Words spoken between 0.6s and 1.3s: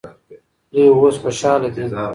دوی اوس